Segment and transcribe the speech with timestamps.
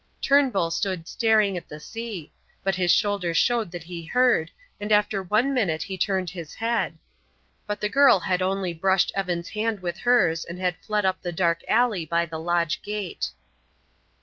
[0.19, 2.31] Turnbull stood staring at the sea;
[2.63, 6.97] but his shoulders showed that he heard, and after one minute he turned his head.
[7.67, 11.31] But the girl had only brushed Evan's hand with hers and had fled up the
[11.31, 13.29] dark alley by the lodge gate.